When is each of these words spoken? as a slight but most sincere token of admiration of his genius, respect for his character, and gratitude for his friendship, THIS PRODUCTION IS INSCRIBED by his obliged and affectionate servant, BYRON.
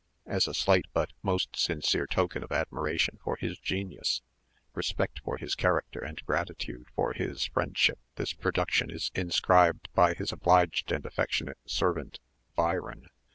as 0.25 0.47
a 0.47 0.53
slight 0.55 0.85
but 0.93 1.13
most 1.21 1.55
sincere 1.55 2.07
token 2.07 2.43
of 2.43 2.51
admiration 2.51 3.19
of 3.23 3.37
his 3.37 3.59
genius, 3.59 4.23
respect 4.73 5.19
for 5.23 5.37
his 5.37 5.53
character, 5.53 5.99
and 5.99 6.25
gratitude 6.25 6.87
for 6.95 7.13
his 7.13 7.45
friendship, 7.45 7.99
THIS 8.15 8.33
PRODUCTION 8.33 8.89
IS 8.89 9.11
INSCRIBED 9.13 9.89
by 9.93 10.15
his 10.15 10.31
obliged 10.31 10.91
and 10.91 11.05
affectionate 11.05 11.59
servant, 11.67 12.19
BYRON. 12.55 13.09